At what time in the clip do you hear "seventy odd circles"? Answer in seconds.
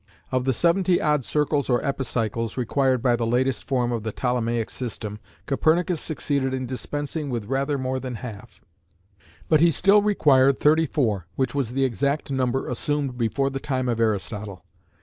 0.53-1.69